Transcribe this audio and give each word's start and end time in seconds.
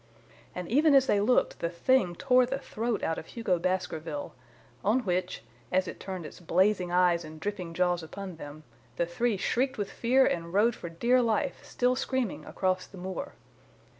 And 0.55 0.67
even 0.67 0.95
as 0.95 1.05
they 1.05 1.19
looked 1.21 1.59
the 1.59 1.69
thing 1.69 2.15
tore 2.15 2.47
the 2.47 2.57
throat 2.57 3.03
out 3.03 3.19
of 3.19 3.27
Hugo 3.27 3.59
Baskerville, 3.59 4.33
on 4.83 5.01
which, 5.01 5.43
as 5.71 5.87
it 5.87 5.99
turned 5.99 6.25
its 6.25 6.39
blazing 6.39 6.91
eyes 6.91 7.23
and 7.23 7.39
dripping 7.39 7.75
jaws 7.75 8.01
upon 8.01 8.37
them, 8.37 8.63
the 8.95 9.05
three 9.05 9.37
shrieked 9.37 9.77
with 9.77 9.91
fear 9.91 10.25
and 10.25 10.53
rode 10.55 10.73
for 10.75 10.89
dear 10.89 11.21
life, 11.21 11.63
still 11.63 11.95
screaming, 11.95 12.43
across 12.45 12.87
the 12.87 12.97
moor. 12.97 13.33